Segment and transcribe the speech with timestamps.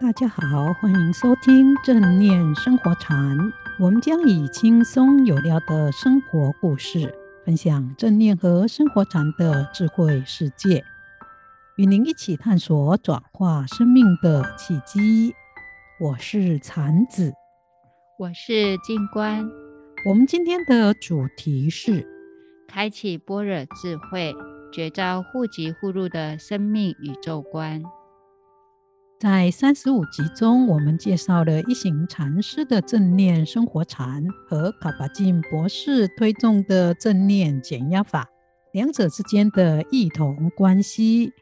[0.00, 3.36] 大家好，欢迎收听正念生活禅。
[3.78, 7.14] 我们将以轻松有料的生活故事，
[7.44, 10.82] 分享正念和生活禅的智慧世界，
[11.76, 15.34] 与您一起探索转化生命的契机。
[16.00, 17.34] 我是禅子，
[18.18, 19.46] 我是静观。
[20.08, 22.08] 我们今天的主题是
[22.66, 24.34] 开启般若智慧，
[24.72, 27.82] 觉照护疾护入的生命宇宙观。
[29.20, 38.26] 在三十五集中，我们介绍了一行禅师的正念生活禅和卡巴金博士推动的正念减压法，
[38.72, 41.34] 两者之间的异同关系。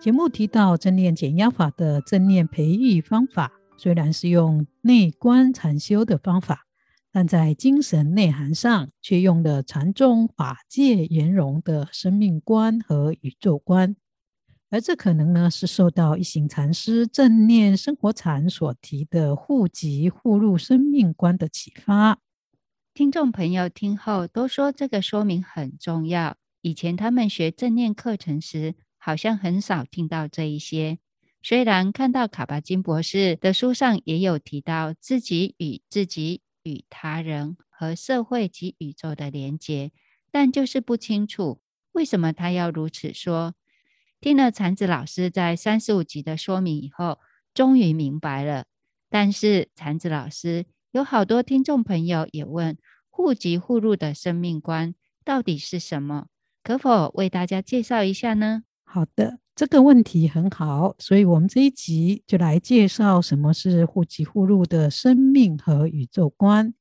[0.00, 6.64] 节目提到正念减压法的正念培育方法，虽然是用内观禅修的方法，
[7.12, 13.96] 但在精神内涵上却用了禅宗法界圆融的生命观和宇宙观。
[14.70, 22.18] 而这可能呢，是受到一行禅师正念生活禅所提的户籍护入生命观的启发。
[22.92, 26.36] 听众朋友听后都说这个说明很重要。
[26.60, 30.98] 以前他们学正念课程时，好像很少听到这一些。
[31.42, 39.92] 虽然看到卡巴金博士的书上也有提到自己与自己与他人和社会及宇宙的连结，
[40.30, 41.60] 但就是不清楚
[41.92, 43.54] 为什么他要如此说。
[44.20, 47.20] 听了禅子老师在三十五集的说明以后，
[47.54, 48.64] 终于明白了。
[49.08, 52.76] 但是禅子老师有好多听众朋友也问：
[53.08, 54.94] 户籍护入的生命观
[55.24, 56.26] 到底是什么？
[56.64, 58.64] 可否为大家介绍一下呢？
[58.82, 66.74] 好的，这个问题很好，所以我们这一集就来介绍什么是户籍护入的生命和宇宙观。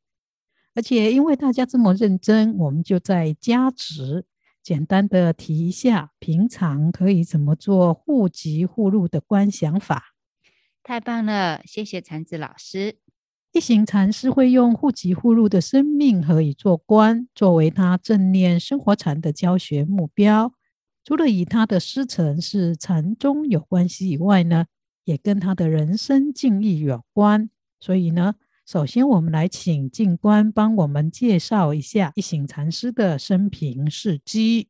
[0.74, 4.26] 而且因为大家这么认真，我们就在加值。
[4.68, 10.14] 简单的提一下，平常可以怎么做护籍护入的观想法？
[10.84, 12.98] 太棒了，谢谢禅子老师。
[13.54, 20.52] 一行禅师会用护籍护入的生命和以做观作为他正念生活禅的教学目标。
[21.06, 24.66] 除了与他的师承是禅宗有关系以外呢，
[25.06, 27.50] 也跟他的人生境遇有关。
[27.80, 28.36] 所以呢，
[28.70, 34.68] 首先，我们来请静观帮我们介绍一下一行禅师的生平事迹。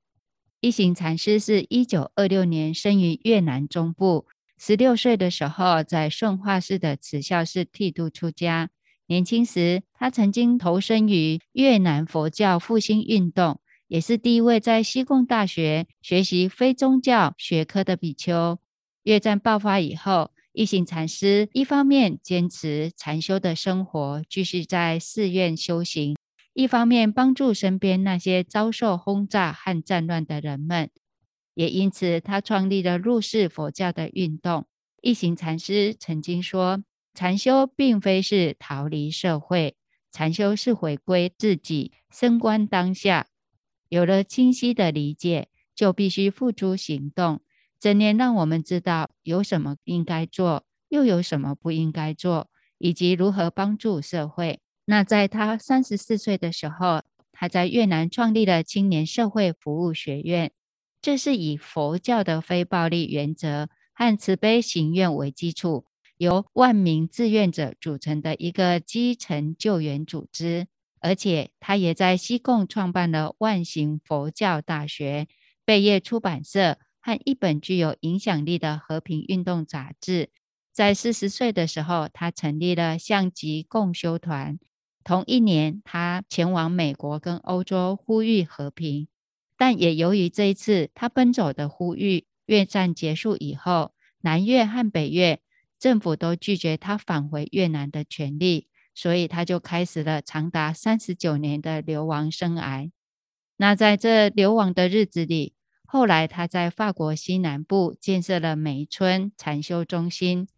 [0.61, 4.27] 一行禅师是一九二六年生于越南中部，
[4.59, 8.69] 十六岁的时候在顺化市的慈孝寺剃度出家。
[9.07, 18.59] 年轻时，他曾经投身于越南佛教复兴运动，也是第一位在西贡大学学习非宗教学科的比丘。
[19.01, 26.15] 越战爆发以后，一行禅师一方面坚持禅修的生活，继续在寺院修行；
[26.55, 30.89] 一方面帮助身边那些遭受轰炸和战乱的人们。
[31.53, 34.65] 也因此，他创立了入世佛教的运动。
[35.03, 39.75] 一行禅师曾经说：“禅修并非是逃离社会，
[40.11, 43.27] 禅修是回归自己，升观当下。
[43.89, 47.41] 有了清晰的理解，就必须付诸行动。”
[47.79, 54.59] 整年让我们知道有什么应该做，又有什么不应该做，以及如何帮助社会。
[54.85, 60.51] 那在他三十四岁的时候，他在越南创立了青年社会服务学院，
[61.01, 65.85] 这是以佛教的非暴力原则和慈悲行愿为基础，
[66.17, 70.67] 由万名志愿者组成的一个基层救援组织。
[70.99, 75.27] 而且，他也在西贡创办了万行佛教大学、
[75.63, 76.79] 贝叶出版社。
[77.07, 80.29] 和一本具有影响力的和平运动杂志。
[80.73, 84.59] 在四十岁的时候，他成立了象极共修团。
[85.05, 89.07] 同一年，他前往美国跟欧洲呼吁和平。
[89.55, 95.39] 但也由于这一次他奔走的呼吁，越战结束以后，南越和北越
[95.79, 102.91] 政府都拒绝他返回越南的权利，所以他就开始了长达三十九年的流亡生涯。
[103.55, 105.53] 那在这流亡的日子里，
[105.89, 110.49] 后来，他在法国西南部建设了梅村禅修中心。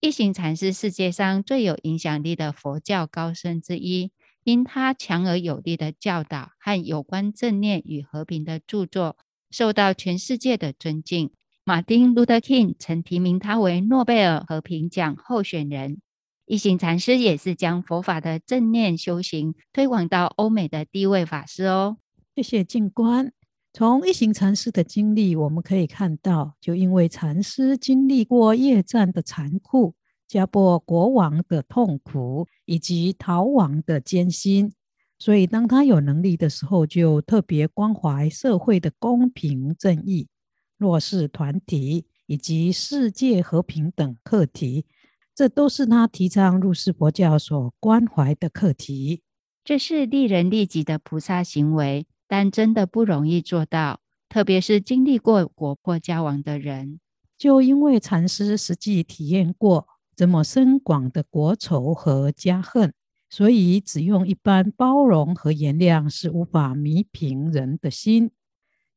[0.00, 4.12] 一行禅师世界上最有影响力的佛教高僧之一，
[4.44, 9.16] 因他强而有力的教导和有关正念与和平的著作，
[9.50, 11.32] 受到全世界的尊敬。
[11.64, 16.00] 马丁·路德·金曾提名他为诺贝尔和平奖候选人。
[16.46, 21.98] 一行禅师也是将佛法的正念修行推广到欧美的第一位法师哦。
[22.36, 23.32] 谢谢静观。
[23.72, 29.94] 从一行禅师的经历，我们可以看到，就因为禅师经历过夜战的残酷、
[30.26, 34.72] 家破国亡的痛苦，以及逃亡的艰辛，
[35.18, 40.28] 所以当他有能力的时候，就特别关怀社会的公平正义、
[40.76, 44.86] 弱势团体以及世界和平等课题，
[45.34, 49.22] 这都是他提倡入世佛教所关怀的课题。
[49.62, 57.00] 这是利人利己的菩萨行为，但真的不容易做到，特别是经历过国破家亡的人。
[57.38, 62.92] 就因为禅师实际体验过这么深广的国仇和家恨，
[63.30, 68.30] 所以只用一般包容和原谅是无法弥平人的心。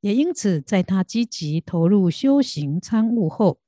[0.02, 3.60] 也因此，在他积极投入修行参悟后，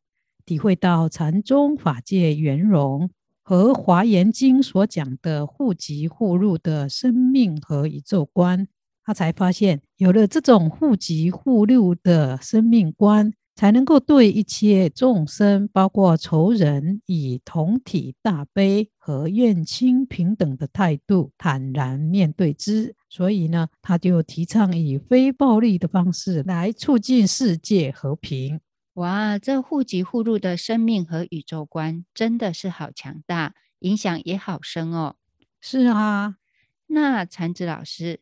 [0.44, 3.12] 体会到禅宗法界圆融
[3.44, 8.68] 和《华严经》所讲的互即互入的生命和宇宙观，
[9.06, 22.96] 他才发现，有了这种互即互入的生命观，才能够对一切众生，包括仇人，以同体大悲和愿亲平等的态度坦然面对之。
[23.10, 28.60] 所以呢，他就提倡以非暴力的方式来促进世界和平。
[28.96, 35.16] 哇，这互即互入的生命和宇宙观真的是好强大，影响也好深哦。
[35.60, 36.38] 是啊，
[36.88, 38.20] 那禅子老师，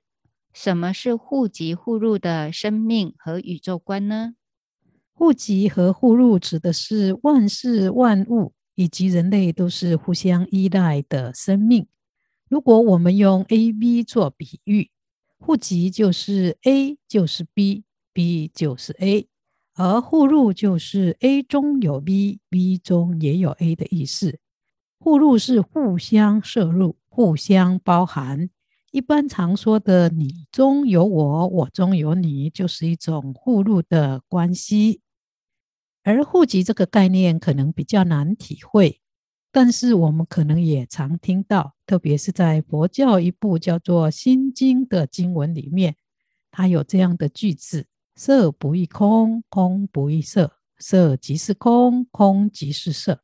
[0.53, 4.33] 什么是互即互入的生命和宇宙观呢？
[5.13, 11.88] 互即和互入指的是万事万物以及人类都是互相依赖的生命。
[12.50, 14.89] 如果我们用 A、B 做比喻，
[15.38, 19.27] 互即就是 A 就是 B，B 就是 A，
[19.75, 24.39] 而互入就是 A 中有 B，B 中也有 A 的意思。
[25.00, 28.50] 互入是互相摄入、互相包含。
[28.92, 35.00] 一般常说的“你中有我，我中有你”，就是一种互入的关系。
[36.04, 39.00] 而互即这个概念可能比较难体会，
[39.50, 45.96] 但是我们可能也常听到，特别是在佛教一部叫做《心经》的经文里面，
[46.52, 47.86] 它有这样的句子
[48.16, 53.22] ：“色不异空，空不异色，色即是空，空即是色。”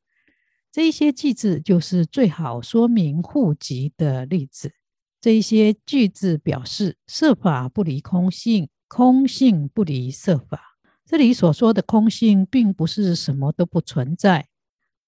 [0.72, 4.72] 这一些句子就是最好说明互即的例子。
[5.20, 10.78] 这一些句子表示，色法不离空性，空性不离色法。
[11.06, 14.48] 这里所说的空性，并不是什么都不存在，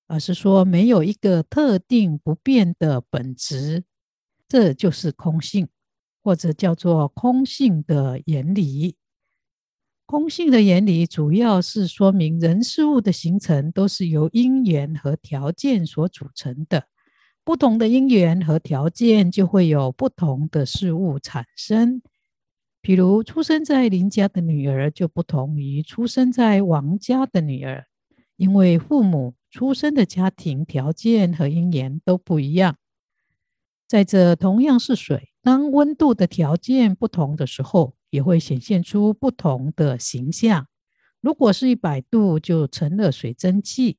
[0.08, 3.84] 而是说没有一个特定不变的本质，
[4.48, 5.68] 这就是空性，
[6.24, 8.96] 或者叫做空性的原理。
[10.06, 16.88] 空性的原理主要是说明人事物的形成都是由因缘和条件所组成的，
[17.50, 22.00] 不同的因缘和条件就会有不同的事物产生。
[22.80, 27.88] 比如，出生在邻家的女儿就不同于出生在王家的女儿，
[28.36, 32.75] 因为父母出生的家庭条件和因缘都不一样。
[33.88, 40.68] 再者，同样是水，当温度的条件不同的时候，也会显现出不同的形象。
[41.19, 43.98] 如果是一百度，就成了水蒸气；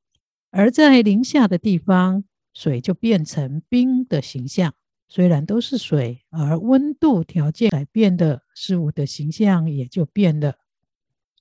[0.52, 2.22] 而在零下的地方，
[2.60, 4.74] 水就变成冰的形象。
[5.08, 10.56] 虽然都是水，而温度条件改变的事物的形象也就变了。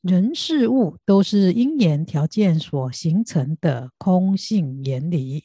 [0.01, 5.43] 人事物都是因缘条件所形成的空性原理，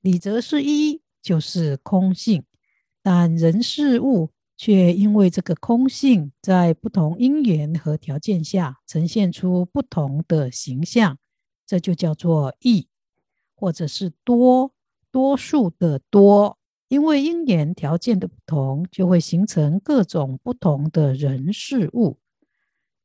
[0.00, 2.42] 理则是一，就是空性。
[3.00, 11.16] 但人事物却因为这个空性，在不同因缘和条件下呈现出不同的形象，
[11.64, 12.88] 这就叫做异，
[13.54, 14.72] 或者是多，
[15.16, 16.58] 多数的多。
[16.88, 22.18] 因为因缘条件的不同，就会形成各种不同的人事物。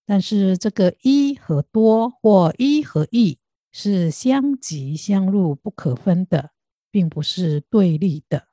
[0.05, 3.39] 但是这个一和多或一和异
[3.71, 6.51] 是相即相入不可分的，
[6.91, 8.43] 并不是对立的。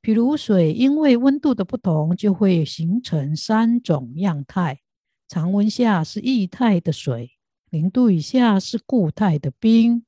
[0.00, 4.80] 比如水，因为温度的不同，就会形成三种样态：
[5.28, 7.32] 常温下是液态的水，
[7.68, 10.04] 零度以下是固态的冰。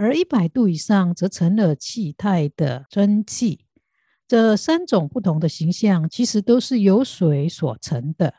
[0.00, 3.66] 而一百度以上则成了气态的蒸汽。
[4.26, 8.32] 这三种不同的形象，其实都是由水所成的。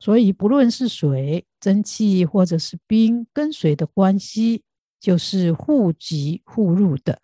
[0.00, 4.64] 所以，不论是水、蒸汽或者是冰，跟水的关系
[4.98, 7.20] 就是互即互入的。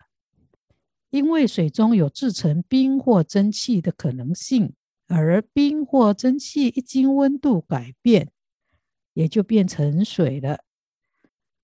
[1.09, 4.71] 因为水中有制成冰或蒸汽的可能性，
[5.07, 8.29] 而冰或蒸汽一经温度改变，
[9.13, 10.59] 也就变成水了。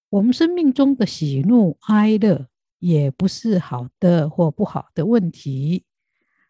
[0.10, 2.48] 我们生命中的喜怒哀乐，
[2.80, 5.84] 也不是好的或不好的问题，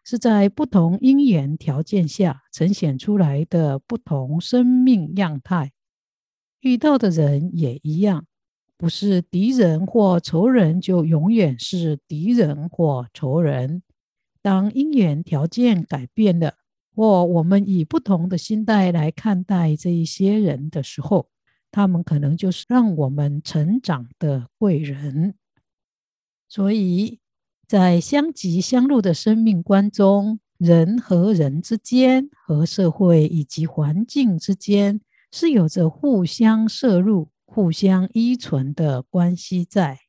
[0.04, 5.72] 是在不同因缘条件下呈现出来的不同生命样态。
[6.60, 8.26] 遇到的人也一样，
[8.76, 13.82] 不是敌人或仇人，就永远是敌人或仇人。
[14.40, 16.54] 当因缘条件改变了，
[16.94, 21.28] 或我们以不同的心态来看待这一些人的时候，
[21.70, 25.34] 他们可能就是让我们成长的贵人。
[26.48, 27.20] 所以
[27.66, 40.00] 在相即相入的生命观中，人和人之间、和社会以及环境之间，是有着互相摄入、互相依存的关系在。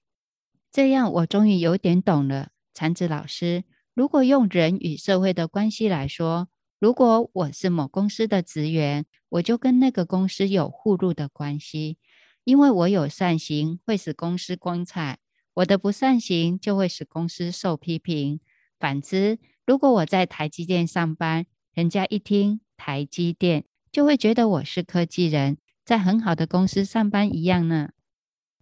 [0.72, 3.66] 这样，我终于有点懂了，禅子老师。
[3.94, 6.48] 如果用人与社会的关系来说，
[6.80, 11.98] 如果我是某公司的职员，我就跟那个公司有互入的关系，
[12.46, 15.20] 因为我有善行会使公司光彩，
[15.56, 18.40] 我的不善行就会使公司受批评。
[18.80, 27.90] 反之，如果我在台积电上班，人家一听台积电，就会觉得我是科技人，在很好的公司上班一样呢。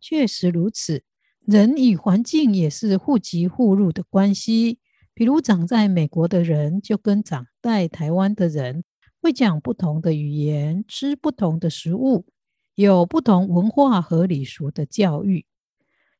[0.01, 1.03] 确实如此，
[1.45, 4.79] 人与环境也是互即互入的关系。
[5.17, 8.83] 比如长在美国的人，就跟长在台湾的人，
[9.19, 12.27] 会讲不同的语言，吃不同的食物，
[12.75, 15.47] 有不同文化和礼俗的教育。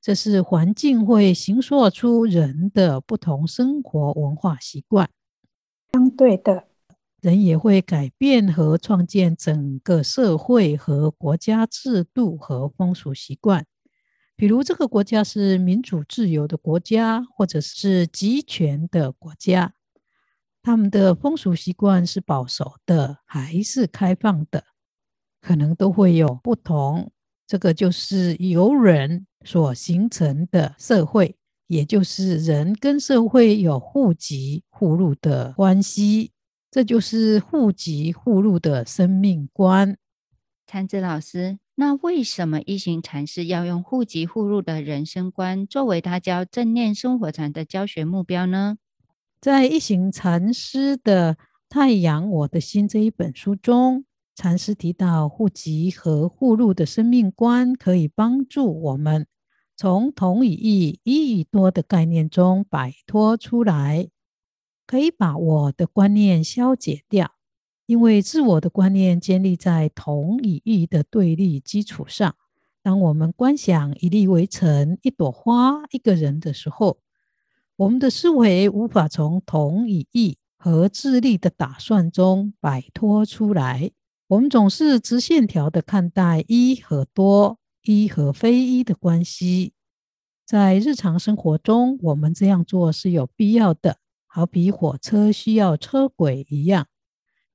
[0.02, 5.08] 这是环境会形塑出人的不同生活文化习惯。
[5.94, 6.64] 相对的，
[7.22, 13.64] 人也会改变和创建整个社会和国家制度和风俗习惯。
[14.38, 19.74] 比如，这个国家是民主自由的国家，或者是集权的国家，
[20.62, 24.64] 他们的风俗习惯是保守的还是开放的，
[25.42, 27.12] 可能都会有不同。
[27.48, 36.32] 这个就是由人所形成的社会，也就是人跟社会有互即互入的关系，
[36.70, 39.98] 这就是互即互入的生命观。
[40.68, 41.58] 禅子老师。
[41.80, 48.80] 那为什么一行禅师要用互即互入的人生观作为他教正念生活禅的教学目标呢？
[49.40, 51.36] 在一行禅师的
[51.70, 59.28] 《太阳我的心》这一本书中，禅师提到互即和互入的生命观可以帮助我们
[59.76, 64.10] 从同与异、异与多的概念中摆脱出来，
[64.88, 67.37] 可以把我的观念消解掉。
[67.88, 72.36] 因为自我的观念建立在同与异的对立基础上，
[72.84, 77.00] 当我们观想一粒微尘、一朵花、一个人的时候，
[77.78, 83.92] 我们的思维无法从同与异和自立的打算中摆脱出来。
[84.28, 89.72] 我们总是直线条的看待一和多、一和非一的关系。
[90.46, 96.88] 在日常生活中，我们这样做是有必要的，好比火车需要车轨一样。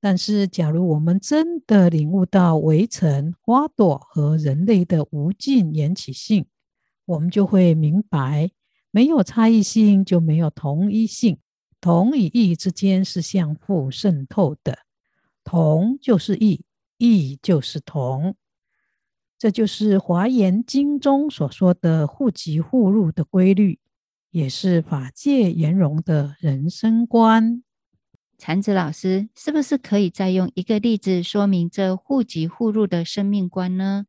[0.05, 6.45] 但是，假如我们真的领悟到微尘、花朵和人类的无尽缘起性，
[7.05, 8.51] 我们就会明白，
[8.91, 11.37] 没有差异性就没有同一性，
[11.79, 14.79] 同与异之间是相互渗透的，
[15.45, 16.65] 同就是异，
[16.97, 18.35] 异就是同，
[19.39, 23.79] 这就是《华严经》中所说的互即互入的规律，
[24.31, 27.63] 也是法界圆融的人生观。
[28.37, 34.05] 禅子老师，是不是可以再用一个例子说明这互即互入的生命观呢？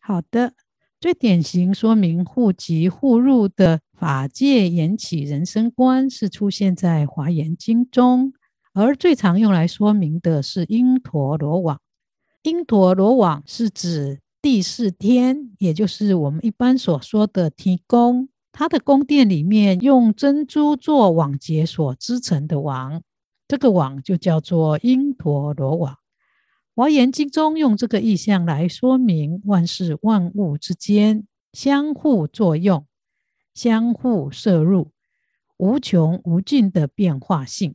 [0.00, 0.54] 好的，
[0.98, 8.32] 最典型说明互即互入的法界缘起人生观是出现在《华严经》中，
[8.72, 11.80] 而最常用来说明的是因陀罗网。
[12.42, 23.02] 因陀罗网是指第四天，也就是我们一般所说的提供，它的宫殿里面用珍珠做网结所织成的网。
[23.48, 25.96] 这个网就叫做因陀罗网。
[26.74, 32.86] 华严经中用这个意象来说明万事万物之间相互作用、
[33.54, 34.92] 相互摄入、
[35.56, 37.74] 无穷无尽的变化性。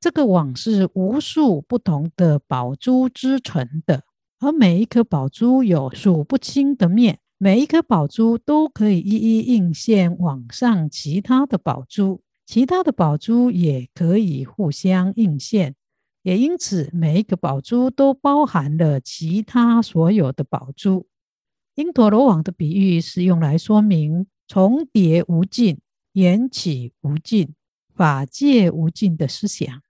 [0.00, 4.04] 这个网是无数不同的宝珠织成的，
[4.38, 12.22] 而每一颗宝珠有数不清的面，每一颗宝珠都可以一一映现网上其他的宝珠。
[12.48, 15.74] 其他的宝珠也可以互相映现，
[16.22, 21.06] 也因此每一个宝珠都包含了其他所有的宝珠。
[21.74, 25.78] 因陀罗网的比喻是用来说明重叠无尽、
[26.14, 27.52] 缘起无尽、
[27.94, 29.82] 法界无尽的思想，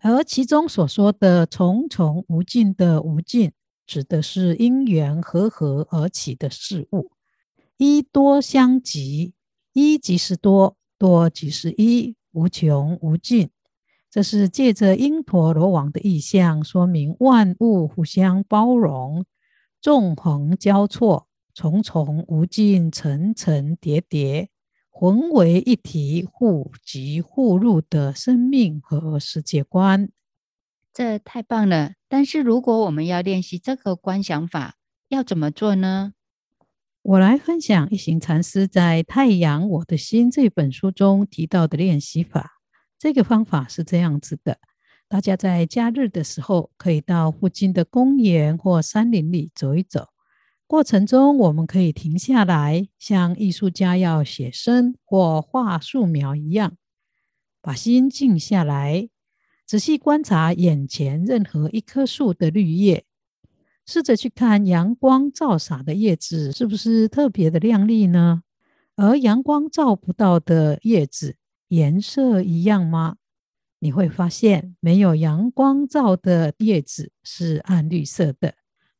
[0.00, 3.50] 而其中所说的重重无尽的无尽，
[3.84, 7.10] 指的是因缘和合而起的事物，
[7.76, 9.34] 一多相即，
[9.72, 10.77] 一即是多。
[10.98, 13.50] 多即是一，无穷无尽，
[14.10, 19.24] 这是借着因陀罗网的意象，说明万物互相包容，
[19.80, 24.50] 纵横交错，重重无尽，层层叠叠，
[24.90, 30.10] 混为一体，互即互入的生命和世界观。
[30.92, 31.92] 这太棒了！
[32.08, 34.74] 但是如果我们要练习这个观想法，
[35.08, 36.14] 要怎么做呢？
[37.08, 42.60] 我来分享一行禅师在《太阳我的心》这本书中提到的练习法。
[42.98, 44.58] 这个方法是这样子的：
[45.08, 50.08] 大家在假日的时候，可以到附近的公园或山林里走一走。
[50.66, 56.76] 过程中，我们可以停下来，像艺术家要写生或画素描一样，
[57.62, 59.08] 把心静下来，
[59.64, 63.06] 仔细观察眼前任何一棵树的绿叶。
[63.88, 68.42] 试着去看阳光照洒的叶子是不是特别的亮丽呢？
[68.96, 71.36] 而阳光照不到的叶子
[71.68, 73.16] 颜色一样吗？
[73.78, 78.56] 你会发现，没有阳光照的叶子是暗绿色的。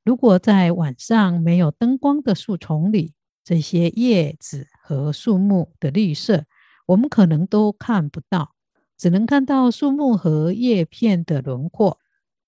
[0.07, 3.13] 如果在晚上没有灯光的树丛里，
[3.45, 6.47] 这些叶子和树木的绿色，
[6.87, 8.55] 我们可能都看不到，
[8.97, 11.99] 只能看到树木和叶片的轮廓。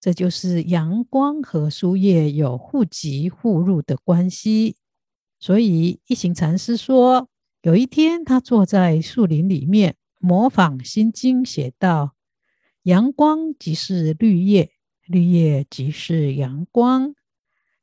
[0.01, 4.77] 这就是阳光和树叶有互即互入的关系。
[5.39, 7.29] 所以一行禅师说，
[7.63, 12.15] 有一天他坐在树林里面，模仿《心经》写道
[12.85, 14.71] ：“阳光即是绿叶，
[15.07, 17.15] 绿叶即是阳光。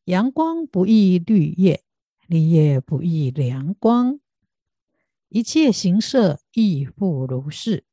[0.05, 1.83] 阳光不异绿叶，
[2.27, 4.19] 绿叶不异阳光。
[5.29, 7.83] 一切形色亦复如是。”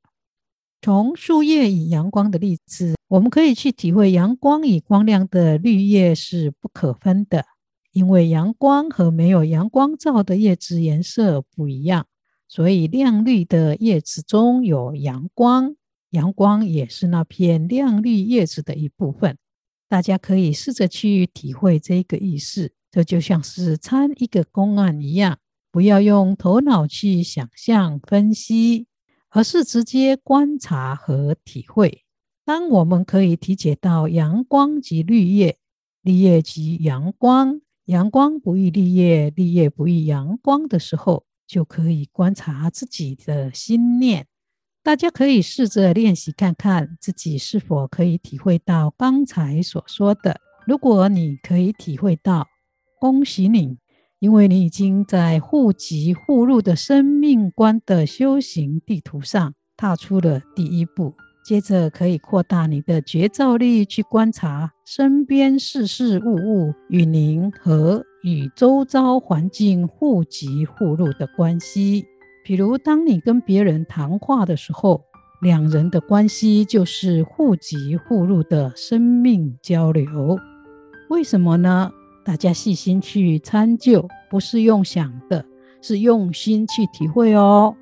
[0.81, 7.45] 从树叶与阳光的例子，我们可以去体会阳光与光亮的绿叶是不可分的，
[7.93, 12.09] 因为阳光和没有阳光照的叶子颜色不一样，
[12.49, 15.77] 所以亮绿的叶子中有阳光，
[16.11, 19.39] 阳光也是那片亮绿叶子的一部分。
[19.89, 25.39] 大家可以试着去体会这个意思，这就像是参一个公案一样，
[25.71, 28.89] 不要用头脑去想象分析。
[29.31, 32.04] 而是直接观察和体会。
[32.45, 35.57] 当我们可以体解到阳光即绿叶，
[36.03, 44.27] 绿叶即阳光，阳光不异绿叶，绿叶不异阳光的时候，就可以观察自己的心念。
[44.83, 50.39] 大家可以试着练习看看，自己是否可以体会到刚才所说的。
[50.67, 52.47] 如果你可以体会到，
[53.01, 53.79] 恭喜你。
[54.21, 61.15] 因为你已经在互即互入的生命观的修行地图上踏出了第一步，
[61.45, 72.07] 接着可以扩大你的觉照力，去观察身边事事物物与您和与周遭环境互即互入的关系。
[72.47, 75.05] 比如，当你跟别人谈话的时候，
[75.43, 80.39] 两人的关系就是互即互入的生命交流。
[81.11, 81.93] 为什么呢？
[82.25, 85.45] 大家细心去参究，不是用想的，
[85.83, 87.77] 是用心去体会哦。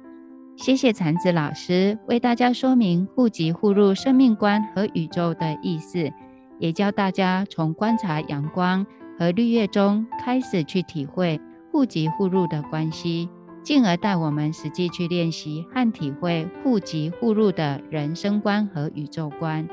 [0.57, 6.13] 谢谢禅子老师为大家说明互即互入生命观和宇宙的意思，
[6.59, 8.87] 也教大家从观察阳光
[9.19, 13.29] 和绿叶中开始去体会互即互入的关系，
[13.65, 19.67] 进而带我们实际去练习和体会互即互入的人生观和宇宙观。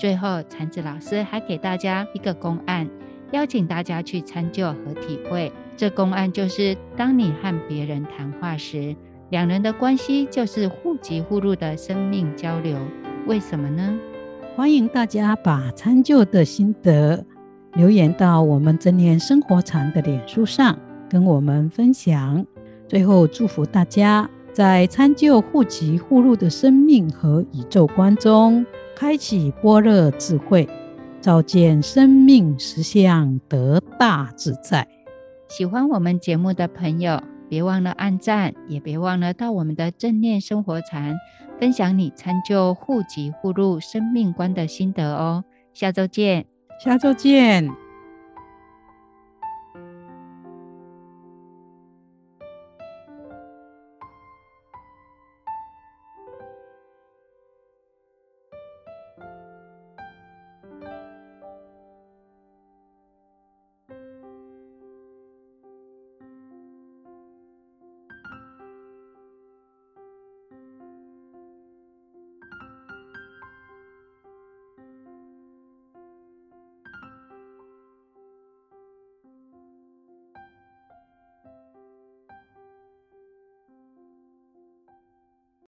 [0.00, 2.88] 最后，禅子老师还给大家一个公案。
[3.30, 8.94] 邀请大家去参究和体会，这公案就是：当你和别人谈话时，
[9.32, 12.76] 两人的关系就是互即互入的生命交流。
[13.26, 13.98] 为什么呢？
[14.54, 17.24] 欢迎大家把参究的心得
[17.72, 22.44] 留言到我们正念生活禅的脸书上，跟我们分享。
[22.86, 30.68] 最后，祝福大家在参究互即互入的生命和宇宙观中，开启般若智慧。
[31.22, 34.86] 照见生命实相，得大自在。
[35.48, 41.18] 喜欢我们节目的朋友，别忘了按赞，也别忘了到我们的正念生活禅
[41.60, 45.44] 分享你参究互即互入生命观的心得哦。
[45.74, 46.46] 下周见，
[46.82, 47.81] 下周见。